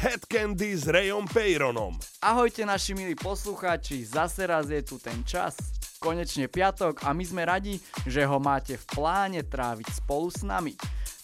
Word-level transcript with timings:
Head 0.00 0.32
Candy 0.32 0.72
s 0.72 0.88
Rayom 0.88 1.28
Peyronom. 1.28 1.92
Ahojte 2.24 2.64
naši 2.64 2.96
milí 2.96 3.12
poslucháči, 3.12 4.00
zase 4.00 4.48
raz 4.48 4.72
je 4.72 4.80
tu 4.80 4.96
ten 4.96 5.20
čas. 5.28 5.52
Konečne 6.00 6.48
piatok 6.48 7.04
a 7.04 7.12
my 7.12 7.20
sme 7.20 7.44
radi, 7.44 7.76
že 8.08 8.24
ho 8.24 8.40
máte 8.40 8.80
v 8.80 8.84
pláne 8.96 9.44
tráviť 9.44 10.00
spolu 10.00 10.32
s 10.32 10.40
nami. 10.40 10.72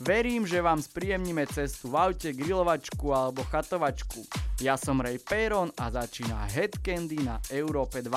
Verím, 0.05 0.45
že 0.45 0.61
vám 0.61 0.85
spríjemníme 0.85 1.49
cestu 1.49 1.89
v 1.89 2.05
aute, 2.05 2.37
grilovačku 2.37 3.17
alebo 3.17 3.49
chatovačku. 3.49 4.29
Ja 4.61 4.77
som 4.77 5.01
Ray 5.01 5.25
Peyron 5.25 5.73
a 5.81 5.89
začína 5.89 6.45
Head 6.53 6.77
Candy 6.85 7.25
na 7.25 7.41
Európe 7.49 8.05
2. 8.05 8.13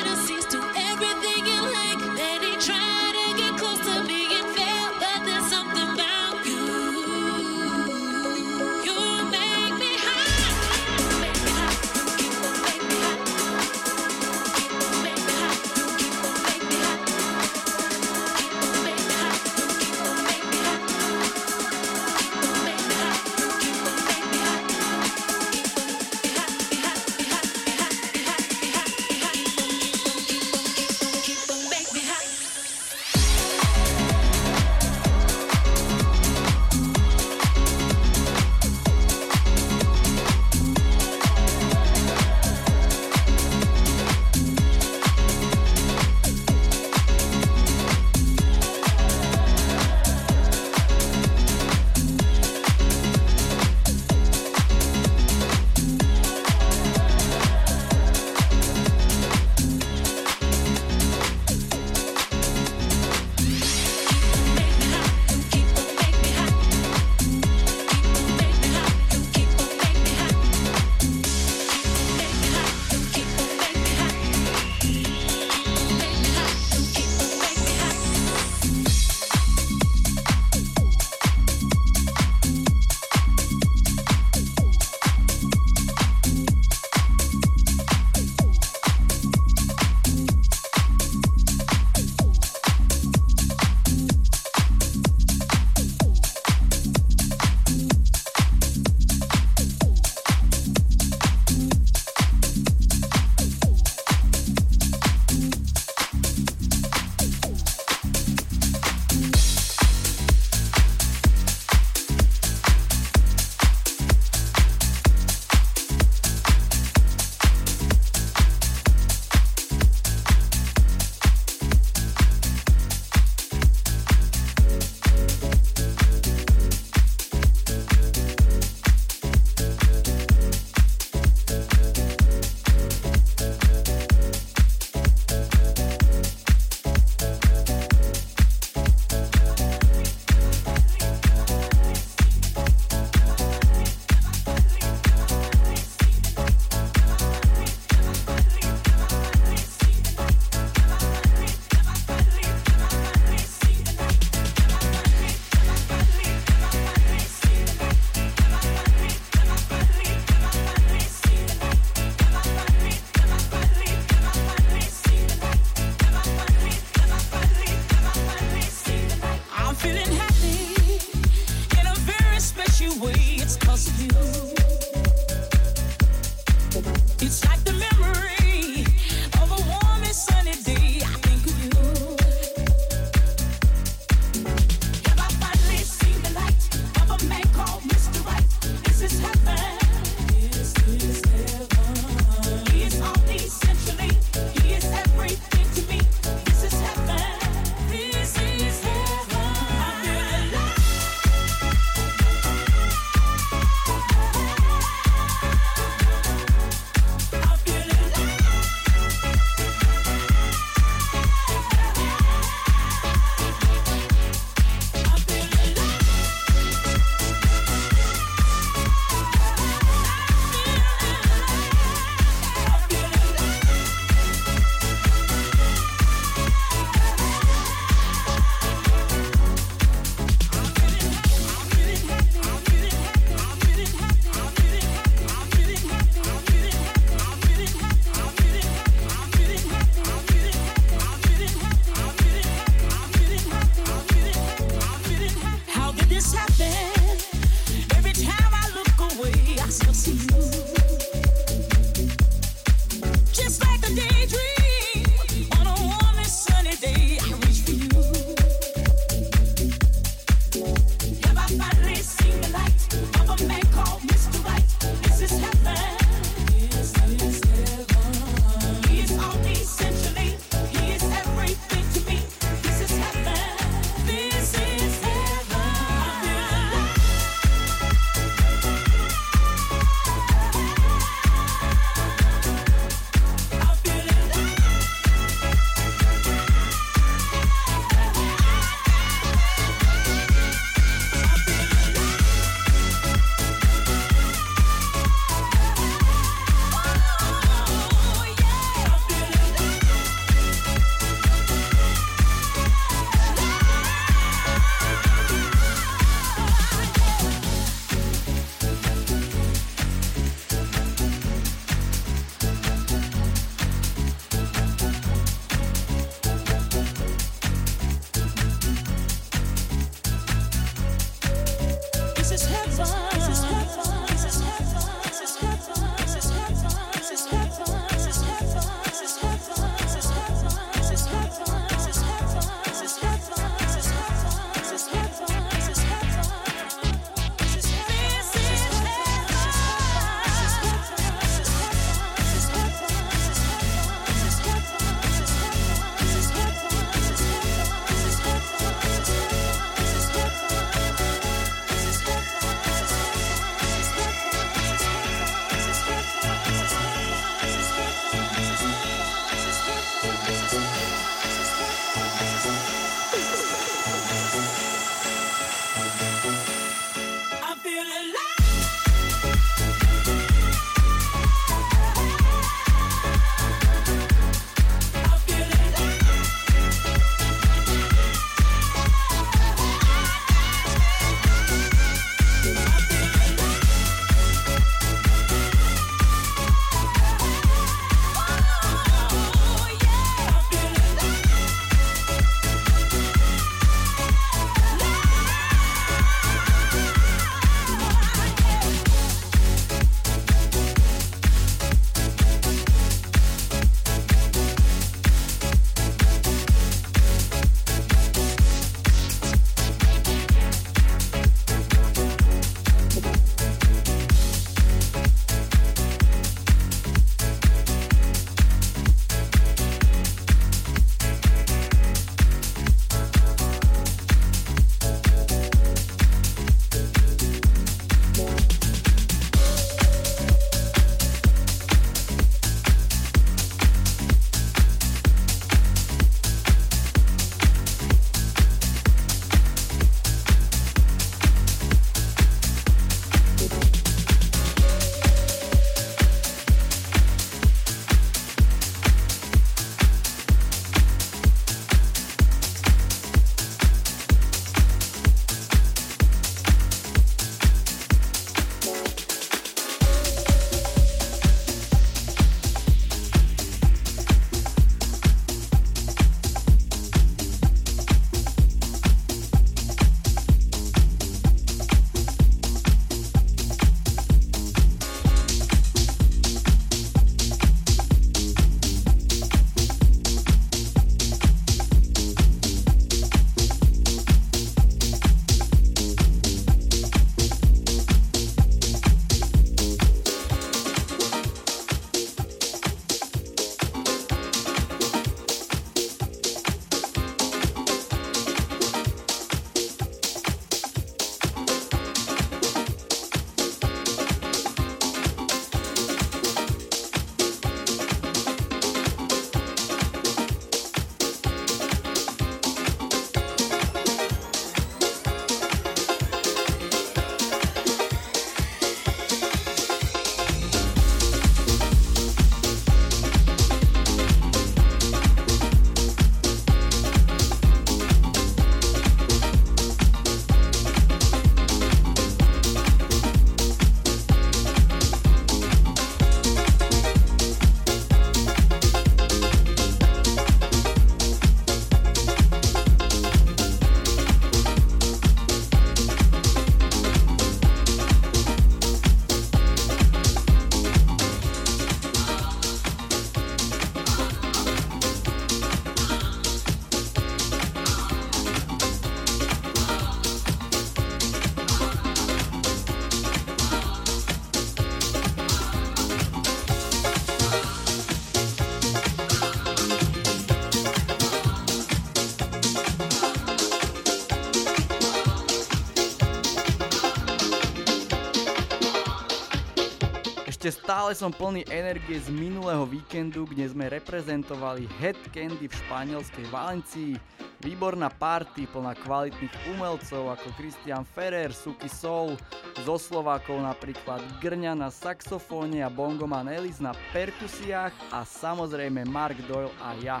stále 580.72 580.96
som 580.96 581.12
plný 581.12 581.44
energie 581.52 582.00
z 582.00 582.08
minulého 582.08 582.64
víkendu, 582.64 583.28
kde 583.28 583.44
sme 583.44 583.68
reprezentovali 583.68 584.64
Head 584.80 584.96
Candy 585.12 585.44
v 585.44 585.52
španielskej 585.52 586.24
Valencii. 586.32 586.96
Výborná 587.44 587.92
party 587.92 588.48
plná 588.48 588.72
kvalitných 588.80 589.52
umelcov 589.52 590.16
ako 590.16 590.32
Christian 590.40 590.88
Ferrer, 590.88 591.28
Suki 591.28 591.68
Soul, 591.68 592.16
zo 592.64 592.80
Slovákov 592.80 593.44
napríklad 593.44 594.00
Grňa 594.24 594.56
na 594.56 594.72
saxofóne 594.72 595.60
a 595.60 595.68
Bongoman 595.68 596.32
Ellis 596.32 596.56
na 596.56 596.72
perkusiách 596.96 597.76
a 597.92 598.00
samozrejme 598.08 598.88
Mark 598.88 599.20
Doyle 599.28 599.52
a 599.60 599.76
ja. 599.76 600.00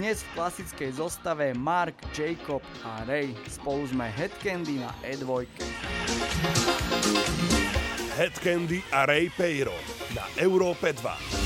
Dnes 0.00 0.24
v 0.24 0.40
klasickej 0.40 1.04
zostave 1.04 1.52
Mark, 1.52 2.00
Jacob 2.16 2.64
a 2.80 3.04
Ray. 3.04 3.36
Spolu 3.44 3.84
sme 3.84 4.08
Head 4.08 4.32
Candy 4.40 4.80
na 4.80 4.88
E2. 5.04 5.44
Head 8.16 8.34
Candy 8.40 8.80
a 8.88 9.04
Ray 9.04 9.28
Peiro 9.36 9.97
na 10.18 10.26
Európe 10.34 10.90
2. 10.90 11.37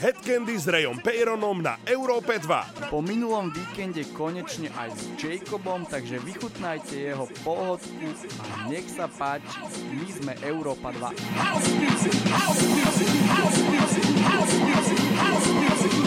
Toto 0.00 0.08
je 0.08 0.16
Head 0.16 0.24
Candy 0.24 0.56
s 0.56 0.64
Rayom 0.64 0.96
Peyronom 1.04 1.60
na 1.60 1.76
Európe 1.84 2.40
2. 2.40 2.88
Po 2.88 3.04
minulom 3.04 3.52
víkende 3.52 4.00
konečne 4.16 4.72
aj 4.72 4.96
s 4.96 5.00
Jacobom, 5.20 5.84
takže 5.84 6.16
vychutnajte 6.24 7.12
jeho 7.12 7.28
pohodku 7.44 8.08
a 8.40 8.64
nech 8.72 8.88
sa 8.88 9.12
páči, 9.12 9.60
my 9.92 10.08
sme 10.08 10.32
Európa 10.40 10.96
2. 10.96 11.04
House 11.36 11.68
music, 11.76 12.16
house 12.32 12.64
music, 12.64 13.12
house 13.28 13.60
music, 13.60 14.06
house 14.24 14.56
music, 14.56 14.98
house 15.20 15.48
music, 15.52 15.80
house 15.84 15.84
music, 15.92 15.99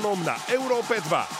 Peyronom 0.00 0.24
na 0.24 0.32
Európe 0.48 0.96
2. 0.96 1.39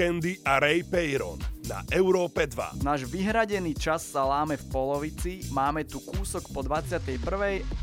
Candy 0.00 0.40
a 0.48 0.56
Ray 0.56 0.80
Peyron 0.80 1.36
na 1.68 1.84
Európe 1.92 2.48
2. 2.48 2.80
Náš 2.80 3.04
vyhradený 3.04 3.76
čas 3.76 4.00
sa 4.00 4.24
láme 4.24 4.56
v 4.56 4.64
polovici, 4.72 5.44
máme 5.52 5.84
tu 5.84 6.00
kúsok 6.00 6.48
po 6.56 6.64
21. 6.64 7.20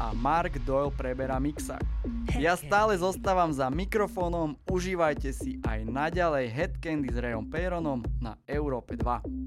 a 0.01 0.18
Mark 0.18 0.57
Doyle 0.65 0.89
preberá 0.97 1.38
mixák. 1.38 1.86
Ja 2.41 2.57
stále 2.57 2.97
zostávam 2.97 3.53
za 3.53 3.70
mikrofónom, 3.70 4.57
užívajte 4.65 5.30
si 5.30 5.61
aj 5.61 5.86
naďalej 5.86 6.45
Head 6.49 6.74
Candy 6.82 7.13
s 7.13 7.22
Rayom 7.22 7.53
Peyronom 7.53 8.01
na 8.18 8.34
Európe 8.49 8.97
2. 8.97 9.46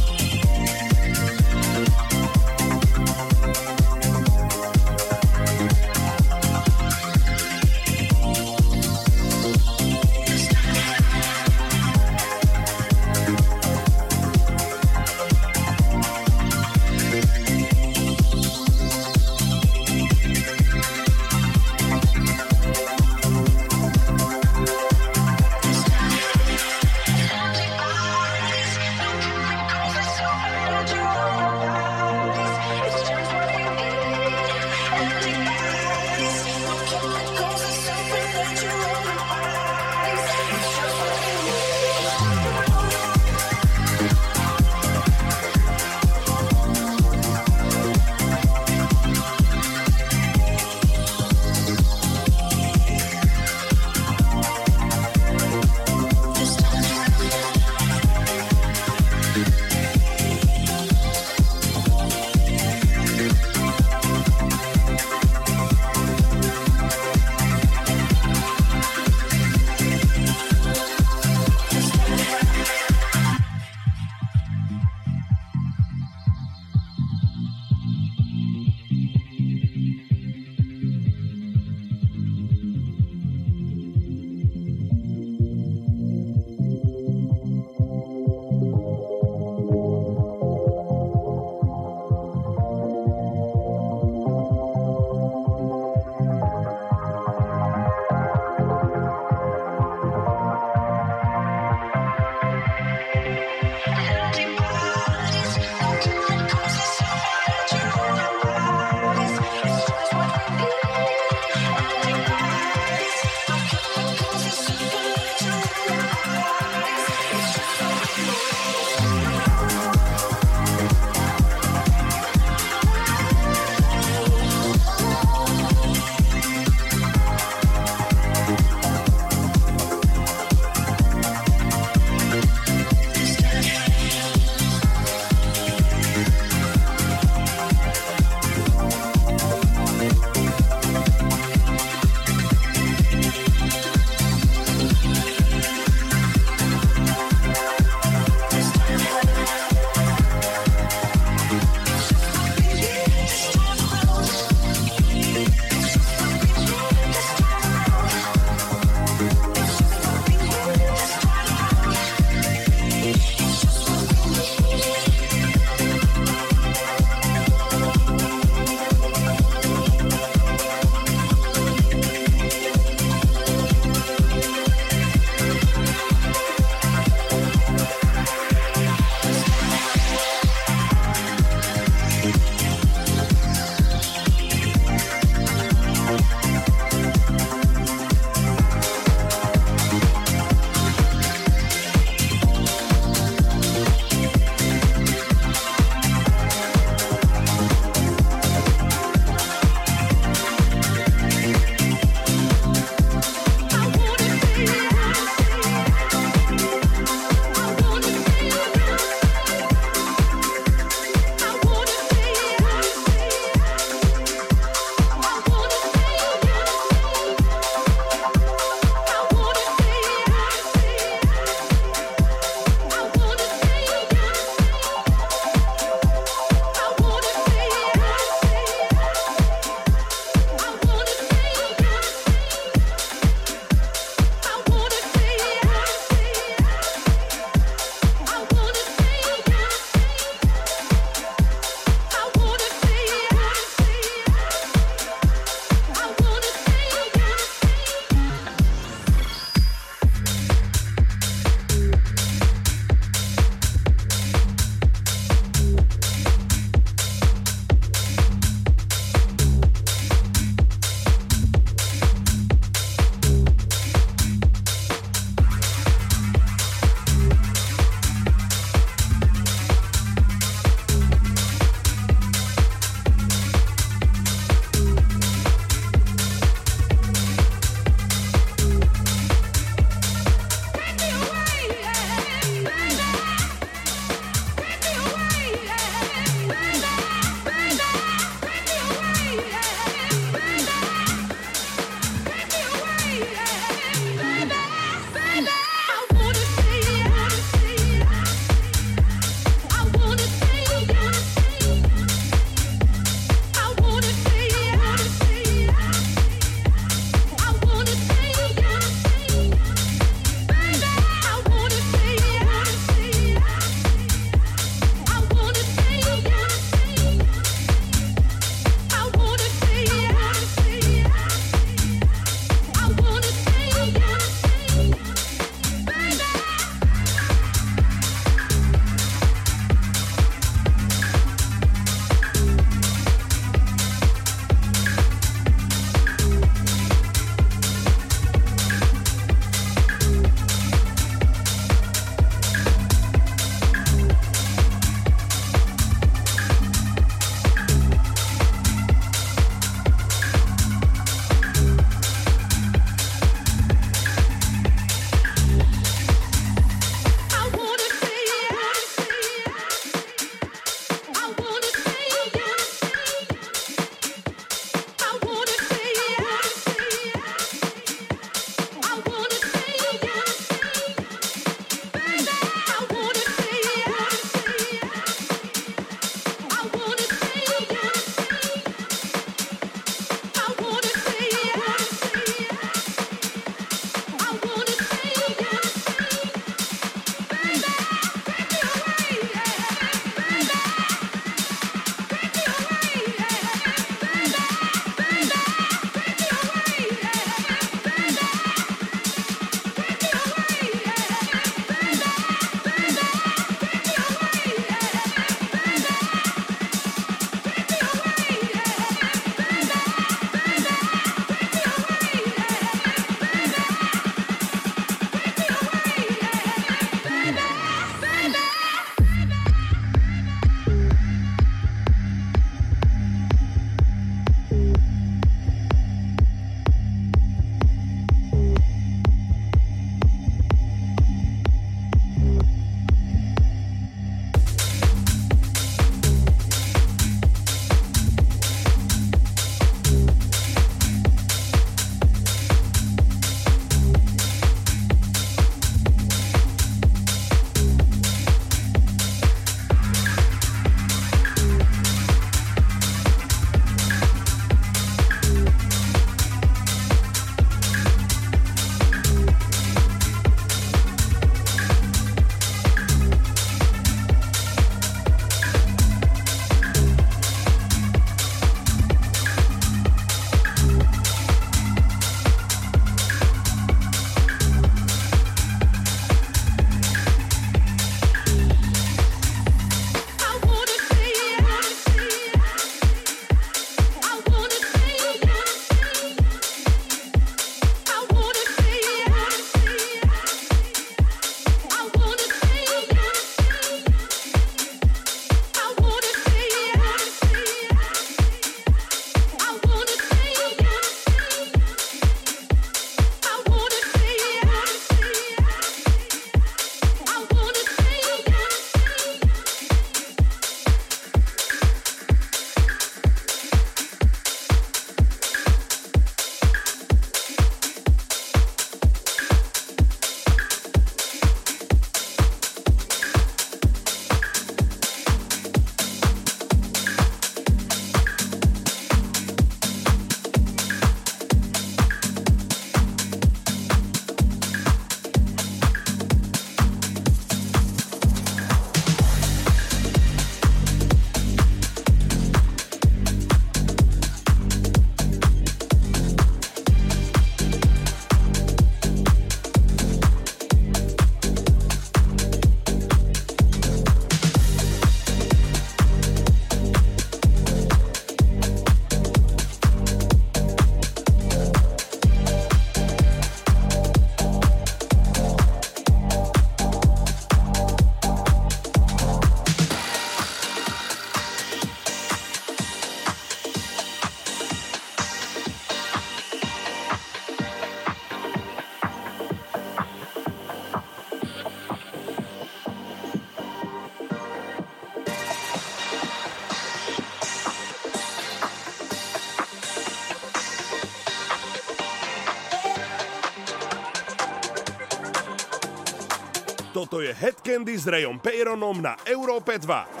Toto 597.11 597.19
je 597.19 597.27
Head 597.27 597.43
Candy 597.43 597.75
s 597.75 597.83
Rayom 597.91 598.23
Peyronom 598.23 598.79
na 598.79 598.95
Európe 599.03 599.59
2. 599.59 600.00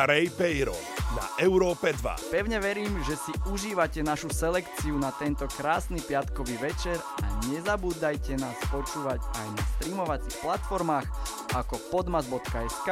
a 0.00 0.08
Ray 0.08 0.32
Peiro 0.32 0.72
na 1.12 1.28
Európe 1.36 1.92
2. 1.92 2.32
Pevne 2.32 2.56
verím, 2.56 3.04
že 3.04 3.20
si 3.20 3.32
užívate 3.52 4.00
našu 4.00 4.32
selekciu 4.32 4.96
na 4.96 5.12
tento 5.12 5.44
krásny 5.44 6.00
piatkový 6.00 6.56
večer 6.56 6.96
a 7.20 7.28
nezabúdajte 7.52 8.40
nás 8.40 8.56
počúvať 8.72 9.20
aj 9.20 9.48
na 9.52 9.64
streamovacích 9.76 10.40
platformách 10.40 11.04
ako 11.52 11.76
podmas.sk, 11.92 12.88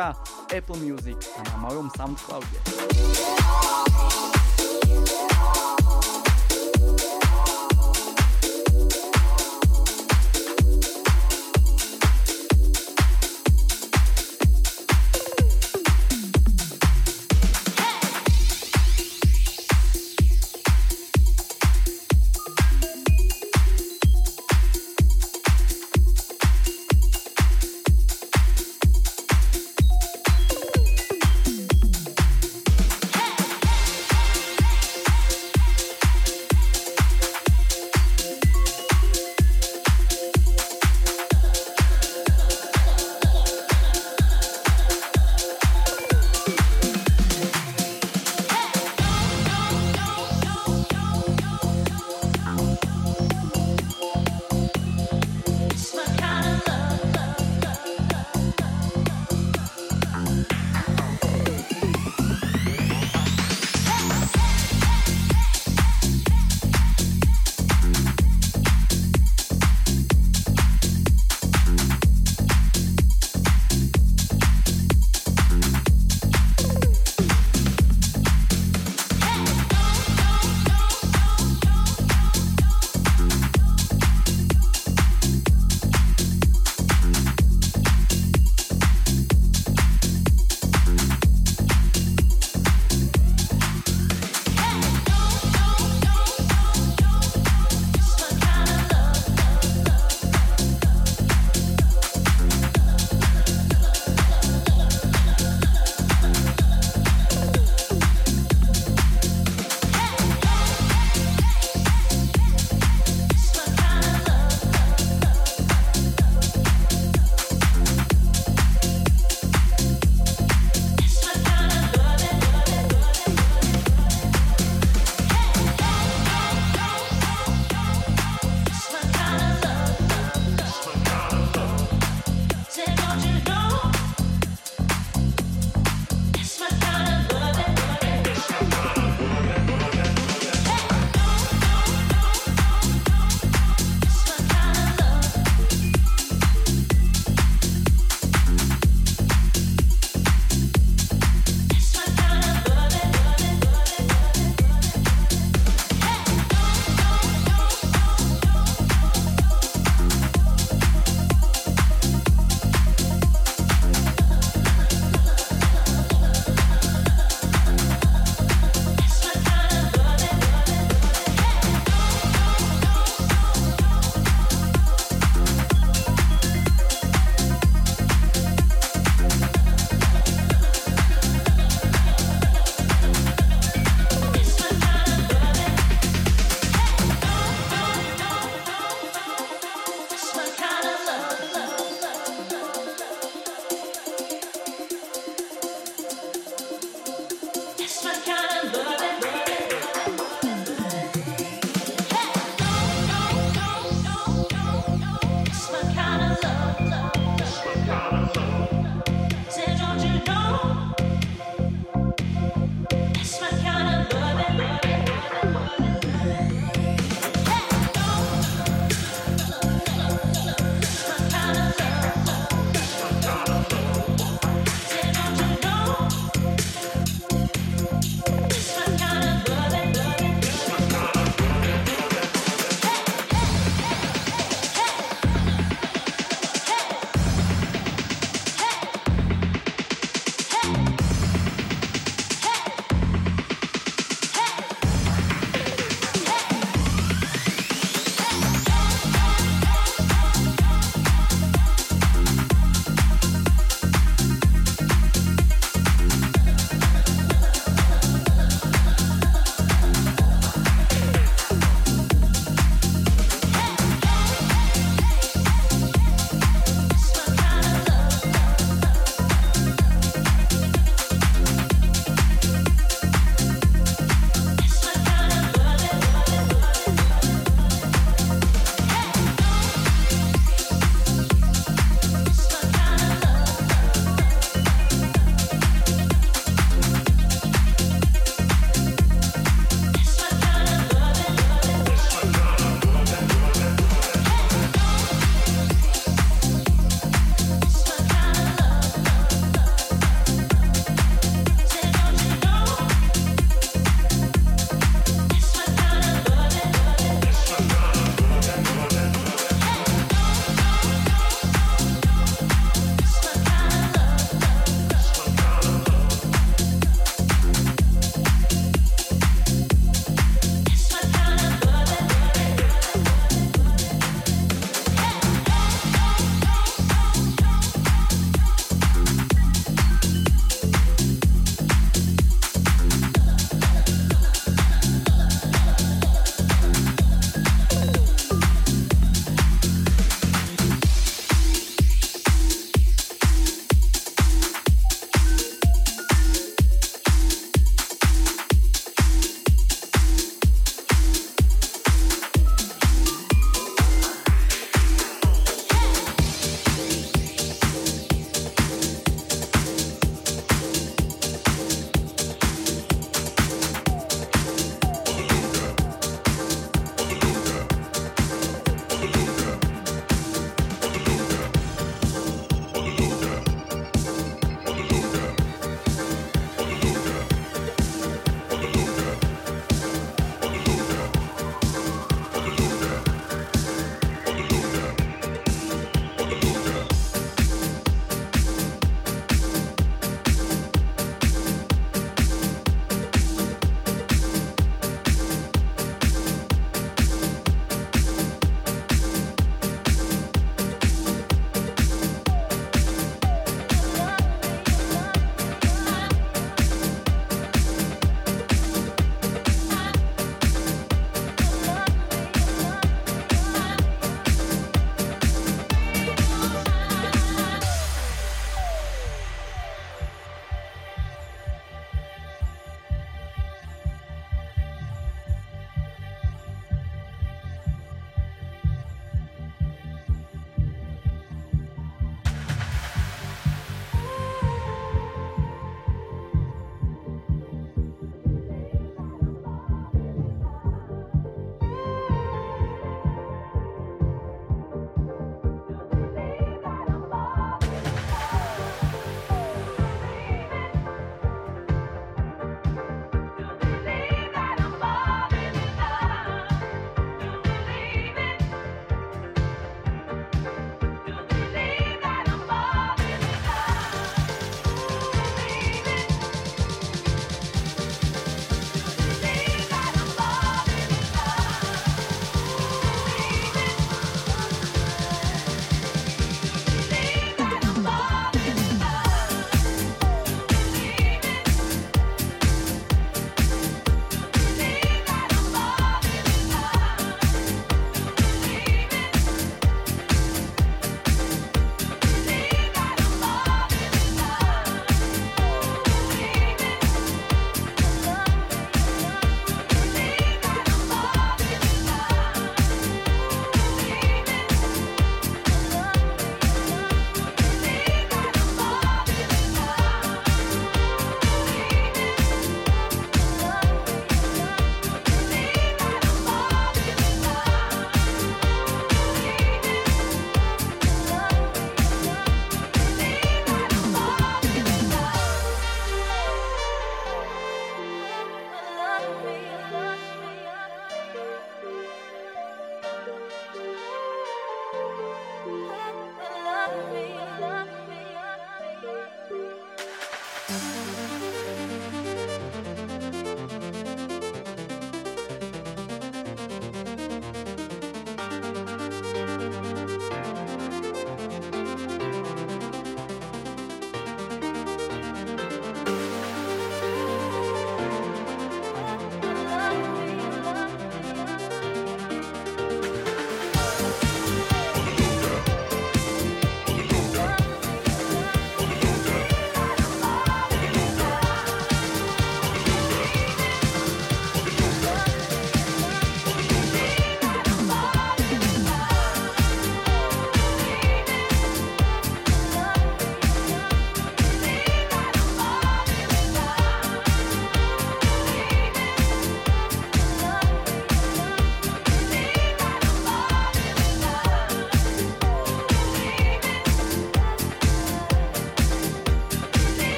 Apple 0.53 0.81
Music 0.85 1.17
a 1.33 1.41
na 1.49 1.57
mojom 1.65 1.89
Soundcloude. 1.97 2.61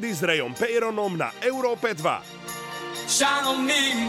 Dandy 0.00 0.16
s 0.16 0.24
Rejom 0.24 0.56
Peyronom 0.56 1.12
na 1.12 1.28
Európe 1.44 1.92
2. 1.92 2.00
Shine 3.04 3.44
on 3.44 3.60
me, 3.68 4.08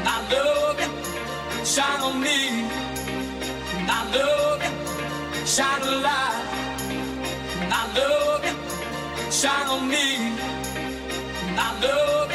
I 0.00 0.16
love. 0.32 0.80
Shine 1.60 2.00
on 2.00 2.16
me, 2.16 2.64
I 3.84 4.00
love. 4.16 4.64
Shine 5.44 5.84
a 5.84 5.92
light, 6.00 6.40
I 7.68 7.84
love. 8.00 8.48
Shine 9.28 9.68
on 9.68 9.84
me, 9.92 10.40
I 11.52 11.68
love. 11.84 12.32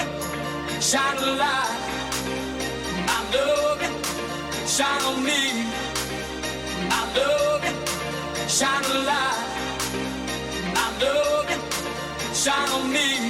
Shine 0.77 1.17
a 1.17 1.29
light, 1.41 1.73
I 3.01 3.19
love. 3.33 3.81
Shine 4.69 5.05
on 5.09 5.17
me, 5.25 5.41
I 6.85 7.01
love. 7.17 7.65
Shine 8.45 8.85
a 8.85 8.97
light. 9.09 9.36
shine 12.37 12.69
on 12.69 12.91
me 12.93 13.26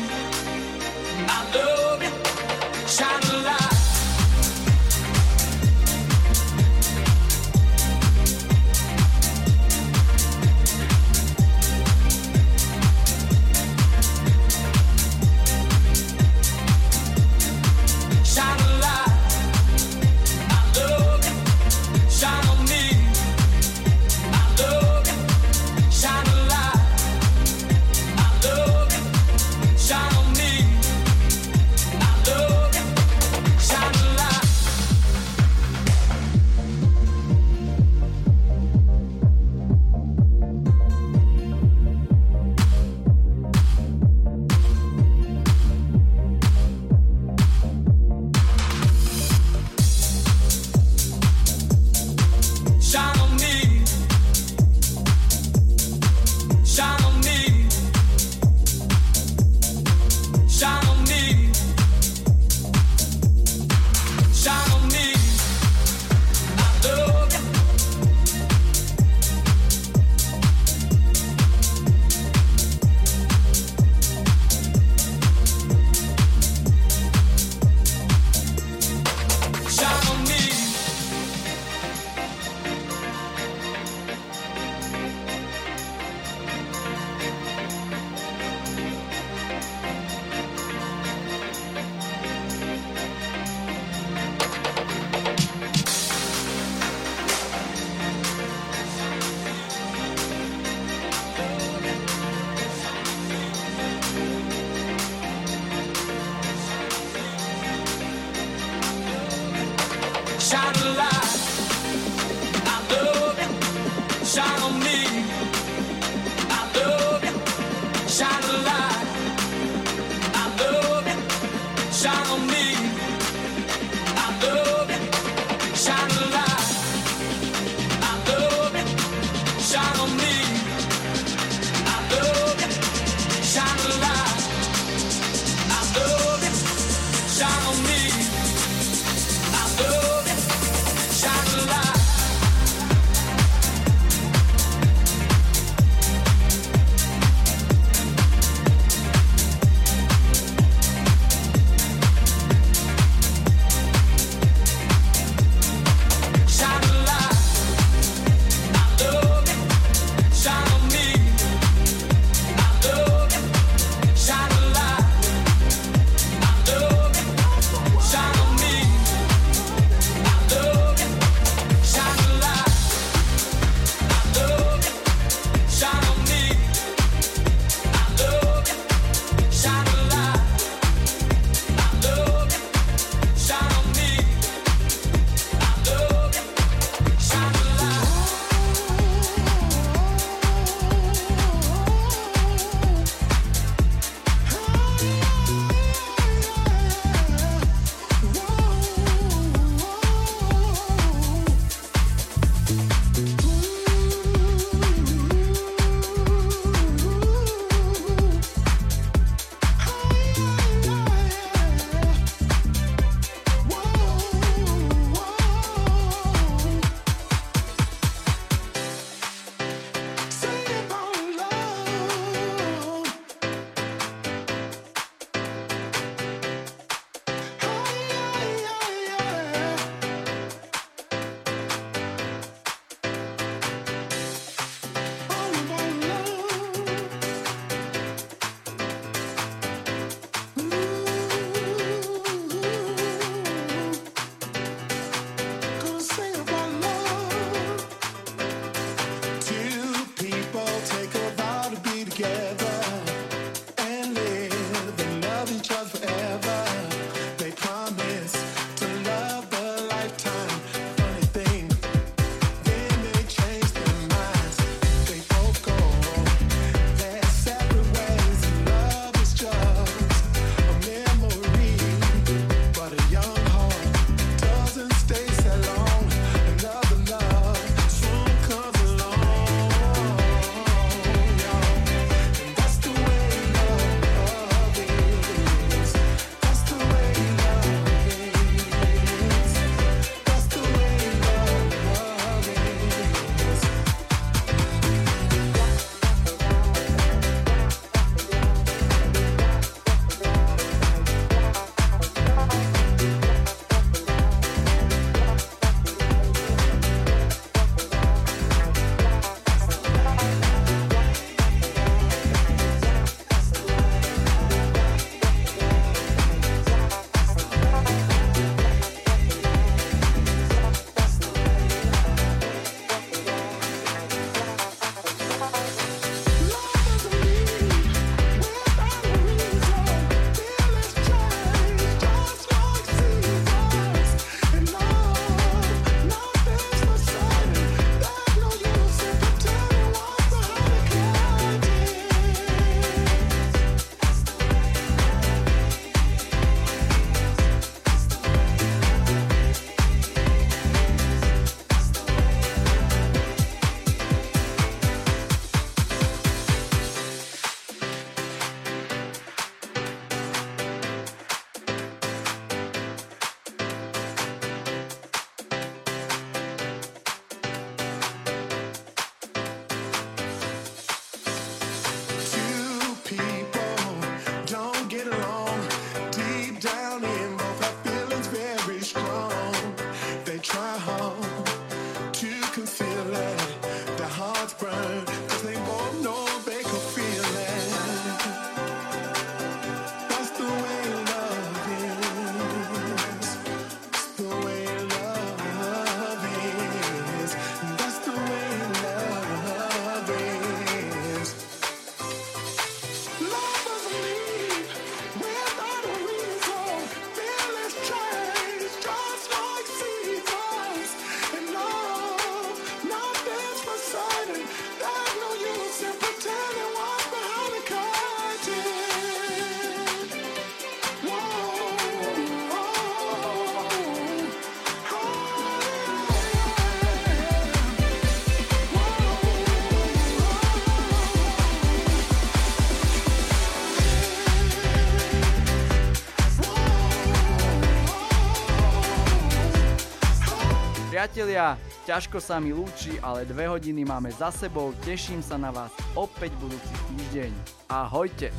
Priatelia, 441.18 441.58
ťažko 441.90 442.22
sa 442.22 442.38
mi 442.38 442.54
lúči, 442.54 443.02
ale 443.02 443.26
dve 443.26 443.50
hodiny 443.50 443.82
máme 443.82 444.14
za 444.14 444.30
sebou. 444.30 444.70
Teším 444.86 445.26
sa 445.26 445.34
na 445.34 445.50
vás 445.50 445.74
opäť 445.98 446.30
budúci 446.38 446.70
týždeň. 446.94 447.34
Ahojte. 447.74 448.30